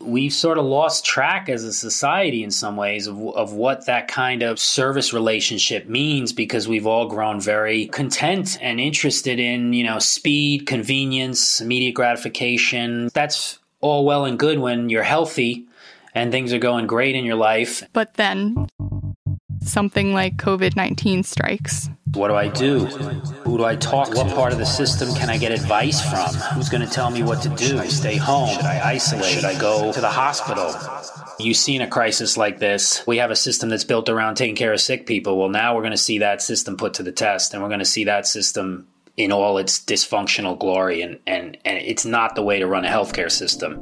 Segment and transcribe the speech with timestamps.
[0.00, 4.08] we've sort of lost track as a society in some ways of, of what that
[4.08, 9.84] kind of service relationship means because we've all grown very content and interested in, you
[9.84, 13.10] know, speed, convenience, immediate gratification.
[13.14, 15.66] That's all well and good when you're healthy
[16.14, 17.82] and things are going great in your life.
[17.92, 18.68] But then
[19.62, 21.88] something like COVID 19 strikes.
[22.14, 22.86] What do I do?
[22.86, 24.16] Who do I talk to?
[24.16, 26.34] What part of the system can I get advice from?
[26.54, 27.66] Who's going to tell me what to do?
[27.66, 28.48] Should I stay home?
[28.48, 29.26] Should I isolate?
[29.26, 30.74] Should I go to the hospital?
[31.38, 34.72] You've seen a crisis like this, we have a system that's built around taking care
[34.72, 35.38] of sick people.
[35.38, 37.78] Well, now we're going to see that system put to the test, and we're going
[37.78, 41.02] to see that system in all its dysfunctional glory.
[41.02, 43.76] And, and, and it's not the way to run a healthcare system.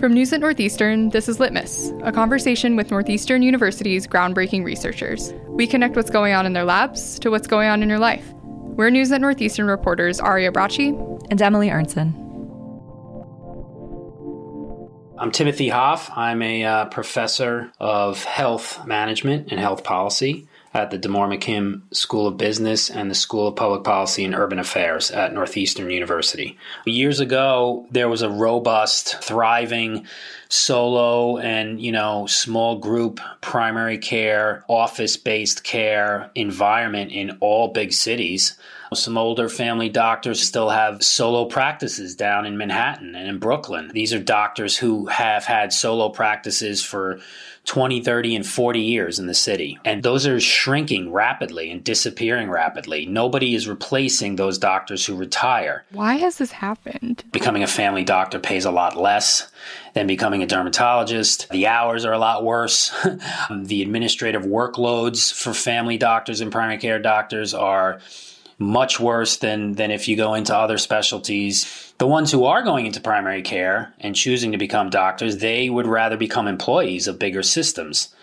[0.00, 5.32] From News at Northeastern, this is Litmus, a conversation with Northeastern University's groundbreaking researchers.
[5.60, 8.26] We connect what's going on in their labs to what's going on in your life.
[8.32, 10.88] We're News at Northeastern reporters Aria Bracci
[11.30, 12.14] and Emily Arntsen.
[15.18, 16.10] I'm Timothy Hoff.
[16.16, 22.28] I'm a uh, professor of health management and health policy at the D'Amore McKim School
[22.28, 26.56] of Business and the School of Public Policy and Urban Affairs at Northeastern University.
[26.84, 30.06] Years ago, there was a robust, thriving
[30.48, 38.56] solo and, you know, small group primary care, office-based care environment in all big cities.
[38.92, 43.90] Some older family doctors still have solo practices down in Manhattan and in Brooklyn.
[43.94, 47.20] These are doctors who have had solo practices for
[47.66, 49.78] 20, 30, and 40 years in the city.
[49.84, 53.06] And those are shrinking rapidly and disappearing rapidly.
[53.06, 55.84] Nobody is replacing those doctors who retire.
[55.92, 57.22] Why has this happened?
[57.30, 59.52] Becoming a family doctor pays a lot less
[59.94, 61.48] than becoming a dermatologist.
[61.50, 62.90] The hours are a lot worse.
[63.54, 68.00] the administrative workloads for family doctors and primary care doctors are
[68.60, 71.94] much worse than than if you go into other specialties.
[71.98, 75.86] The ones who are going into primary care and choosing to become doctors, they would
[75.86, 78.14] rather become employees of bigger systems,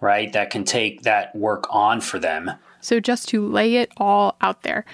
[0.00, 0.32] right?
[0.32, 2.50] That can take that work on for them.
[2.80, 4.84] So just to lay it all out there.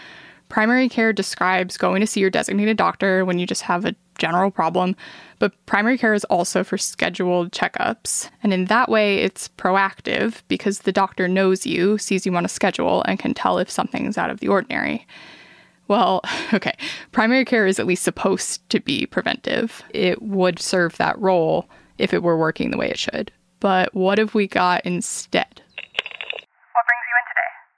[0.48, 4.50] Primary care describes going to see your designated doctor when you just have a general
[4.50, 4.96] problem,
[5.38, 8.28] but primary care is also for scheduled checkups.
[8.42, 12.48] And in that way, it's proactive because the doctor knows you, sees you on a
[12.48, 15.06] schedule, and can tell if something's out of the ordinary.
[15.86, 16.22] Well,
[16.52, 16.76] okay,
[17.12, 19.82] primary care is at least supposed to be preventive.
[19.90, 23.32] It would serve that role if it were working the way it should.
[23.60, 25.62] But what have we got instead?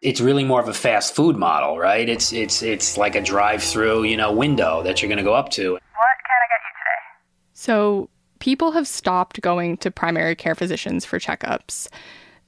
[0.03, 2.09] It's really more of a fast food model, right?
[2.09, 5.51] It's it's it's like a drive-through, you know, window that you're going to go up
[5.51, 5.73] to.
[5.73, 7.51] What can I get you today?
[7.55, 8.09] So,
[8.39, 11.89] people have stopped going to primary care physicians for checkups.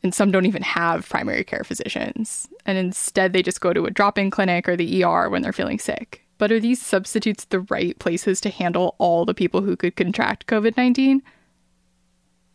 [0.04, 2.48] And some don't even have primary care physicians.
[2.66, 5.52] And instead, they just go to a drop in clinic or the ER when they're
[5.52, 6.26] feeling sick.
[6.38, 10.48] But are these substitutes the right places to handle all the people who could contract
[10.48, 11.22] COVID 19?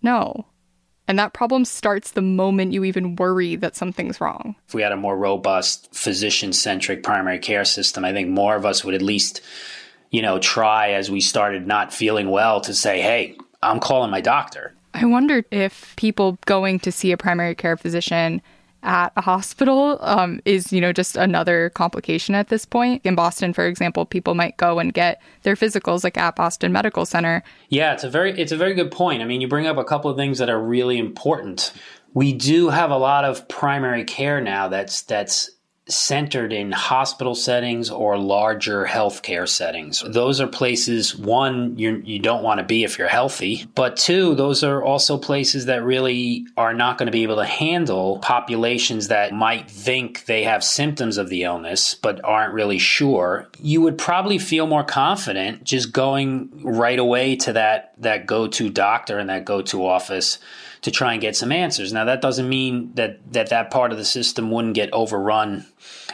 [0.01, 0.45] No.
[1.07, 4.55] And that problem starts the moment you even worry that something's wrong.
[4.67, 8.65] If we had a more robust physician centric primary care system, I think more of
[8.65, 9.41] us would at least,
[10.11, 14.21] you know, try as we started not feeling well to say, hey, I'm calling my
[14.21, 14.73] doctor.
[14.93, 18.41] I wonder if people going to see a primary care physician
[18.87, 23.05] at a hospital um, is, you know, just another complication at this point.
[23.05, 27.05] In Boston, for example, people might go and get their physicals like at Boston Medical
[27.05, 27.43] Center.
[27.69, 29.21] Yeah, it's a very it's a very good point.
[29.21, 31.73] I mean, you bring up a couple of things that are really important.
[32.13, 35.51] We do have a lot of primary care now that's that's
[35.87, 40.03] centered in hospital settings or larger healthcare settings.
[40.05, 44.35] Those are places, one, you, you don't want to be if you're healthy, but two,
[44.35, 49.07] those are also places that really are not going to be able to handle populations
[49.07, 53.47] that might think they have symptoms of the illness but aren't really sure.
[53.59, 58.69] You would probably feel more confident just going right away to that, that go to
[58.69, 60.39] doctor and that go to office
[60.81, 61.91] to try and get some answers.
[61.91, 65.65] Now that doesn't mean that that, that part of the system wouldn't get overrun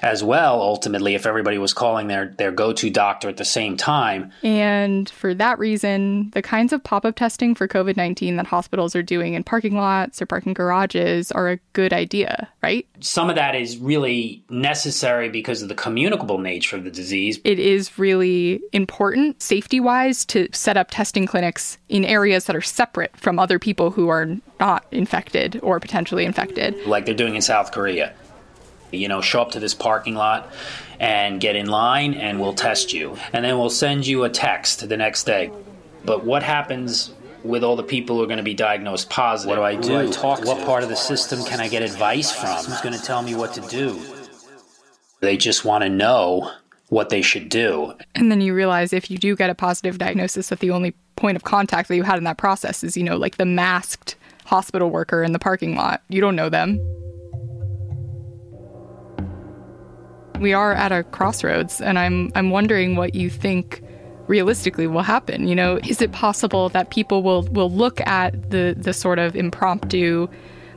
[0.01, 4.31] as well ultimately if everybody was calling their their go-to doctor at the same time.
[4.43, 9.33] And for that reason, the kinds of pop-up testing for COVID-19 that hospitals are doing
[9.33, 12.85] in parking lots or parking garages are a good idea, right?
[12.99, 17.39] Some of that is really necessary because of the communicable nature of the disease.
[17.43, 23.15] It is really important safety-wise to set up testing clinics in areas that are separate
[23.15, 24.27] from other people who are
[24.59, 26.75] not infected or potentially infected.
[26.85, 28.13] Like they're doing in South Korea.
[28.97, 30.51] You know, show up to this parking lot
[30.99, 33.17] and get in line, and we'll test you.
[33.33, 35.51] And then we'll send you a text the next day.
[36.05, 37.13] But what happens
[37.43, 39.49] with all the people who are going to be diagnosed positive?
[39.49, 39.89] What do I do?
[39.89, 42.55] do I talk what part of the system can I get advice from?
[42.63, 43.99] Who's going to tell me what to do?
[45.19, 46.51] They just want to know
[46.89, 47.93] what they should do.
[48.15, 51.35] And then you realize if you do get a positive diagnosis that the only point
[51.35, 54.89] of contact that you had in that process is, you know, like the masked hospital
[54.89, 56.03] worker in the parking lot.
[56.09, 56.79] You don't know them.
[60.39, 63.81] We are at a crossroads and I'm I'm wondering what you think
[64.27, 65.47] realistically will happen.
[65.47, 69.35] You know, is it possible that people will will look at the the sort of
[69.35, 70.27] impromptu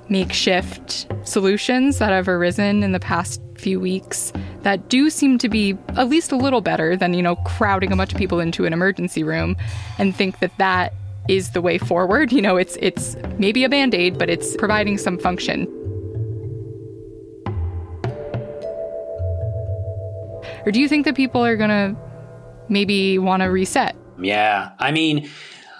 [0.08, 4.32] makeshift solutions that have arisen in the past few weeks
[4.62, 7.96] that do seem to be at least a little better than, you know, crowding a
[7.96, 9.56] bunch of people into an emergency room
[9.98, 10.92] and think that that
[11.28, 12.32] is the way forward.
[12.32, 15.66] You know, it's it's maybe a band-aid, but it's providing some function.
[20.66, 21.96] Or do you think that people are going to
[22.68, 23.96] maybe want to reset?
[24.20, 24.72] Yeah.
[24.78, 25.30] I mean,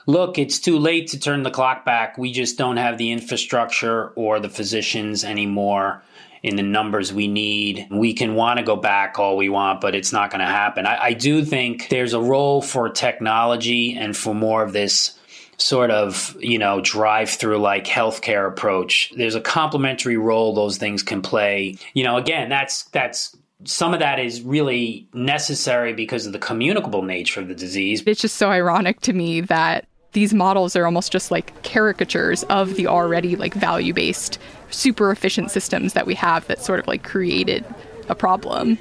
[0.06, 2.16] look, it's too late to turn the clock back.
[2.16, 6.02] We just don't have the infrastructure or the physicians anymore
[6.42, 7.88] in the numbers we need.
[7.90, 10.86] We can want to go back all we want, but it's not going to happen.
[10.86, 15.18] I, I do think there's a role for technology and for more of this
[15.58, 21.02] sort of you know drive through like healthcare approach there's a complementary role those things
[21.02, 26.32] can play you know again that's that's some of that is really necessary because of
[26.32, 30.76] the communicable nature of the disease It's just so ironic to me that these models
[30.76, 34.38] are almost just like caricatures of the already like value based
[34.70, 37.64] super efficient systems that we have that sort of like created
[38.08, 38.76] a problem.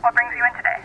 [0.00, 0.82] What brings you in today?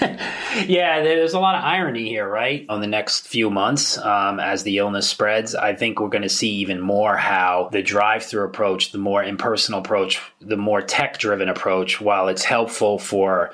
[0.66, 2.66] yeah, there's a lot of irony here, right?
[2.68, 6.28] On the next few months, um, as the illness spreads, I think we're going to
[6.28, 11.18] see even more how the drive through approach, the more impersonal approach, the more tech
[11.18, 13.52] driven approach, while it's helpful for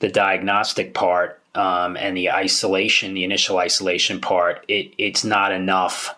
[0.00, 6.14] the diagnostic part um, and the isolation, the initial isolation part, it, it's not enough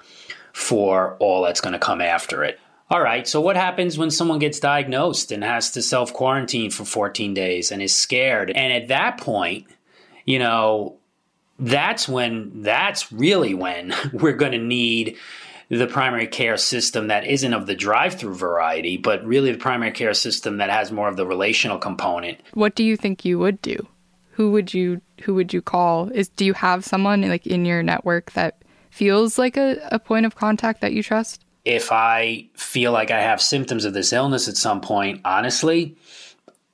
[0.52, 2.59] for all that's going to come after it.
[2.88, 6.85] All right, so what happens when someone gets diagnosed and has to self quarantine for
[6.85, 8.50] 14 days and is scared?
[8.50, 9.67] And at that point,
[10.25, 10.97] you know,
[11.59, 15.17] that's when, that's really when we're going to need
[15.69, 19.91] the primary care system that isn't of the drive through variety, but really the primary
[19.91, 22.38] care system that has more of the relational component.
[22.55, 23.85] What do you think you would do?
[24.33, 26.11] Who would you who would you call?
[26.11, 30.27] Is do you have someone like in your network that feels like a, a point
[30.27, 31.45] of contact that you trust?
[31.66, 35.96] If I feel like I have symptoms of this illness at some point, honestly,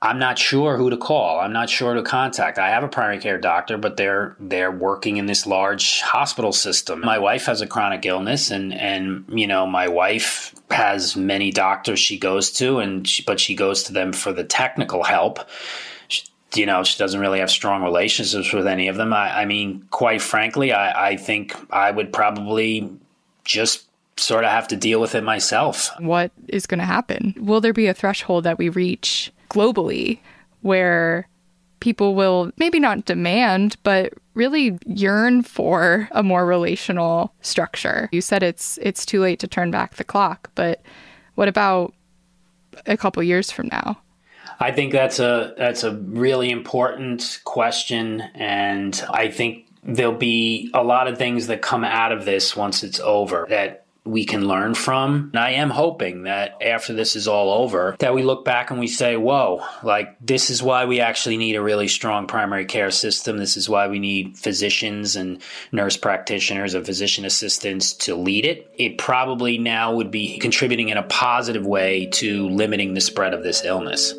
[0.03, 1.41] I'm not sure who to call.
[1.41, 2.59] I'm not sure to contact.
[2.59, 7.01] I have a primary care doctor, but they're they're working in this large hospital system.
[7.01, 11.99] My wife has a chronic illness, and and you know my wife has many doctors
[11.99, 15.39] she goes to, and she, but she goes to them for the technical help.
[16.09, 16.25] She,
[16.55, 19.15] you know, she doesn't really have strong relationships with any of them.
[19.15, 22.91] I, I mean, quite frankly, I, I think I would probably
[23.45, 23.87] just
[24.23, 25.91] sort of have to deal with it myself.
[25.99, 27.35] What is going to happen?
[27.39, 30.21] Will there be a threshold that we reach globally
[30.63, 31.29] where
[31.81, 38.09] people will maybe not demand, but really yearn for a more relational structure?
[38.13, 40.81] You said it's it's too late to turn back the clock, but
[41.35, 41.93] what about
[42.87, 43.99] a couple years from now?
[44.61, 50.85] I think that's a that's a really important question and I think there'll be a
[50.85, 54.75] lot of things that come out of this once it's over that we can learn
[54.75, 55.31] from.
[55.33, 58.81] And I am hoping that after this is all over, that we look back and
[58.81, 62.91] we say, whoa, like this is why we actually need a really strong primary care
[62.91, 63.39] system.
[63.39, 65.41] This is why we need physicians and
[65.71, 68.73] nurse practitioners and physician assistants to lead it.
[68.77, 73.43] It probably now would be contributing in a positive way to limiting the spread of
[73.43, 74.15] this illness.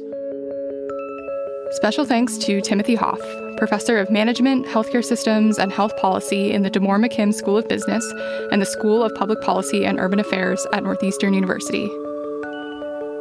[1.73, 3.19] Special thanks to Timothy Hoff,
[3.57, 8.05] professor of management, healthcare systems, and health policy in the D'Amore McKim School of Business
[8.51, 11.87] and the School of Public Policy and Urban Affairs at Northeastern University.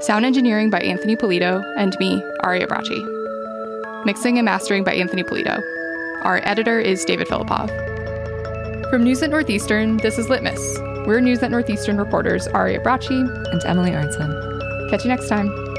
[0.00, 4.04] Sound engineering by Anthony Pulido and me, Aria Bracci.
[4.04, 5.58] Mixing and mastering by Anthony Pulido.
[6.22, 7.70] Our editor is David Filipov.
[8.90, 10.60] From News at Northeastern, this is Litmus.
[11.06, 14.90] We're News at Northeastern reporters Aria Bracci and Emily Arntsen.
[14.90, 15.71] Catch you next time.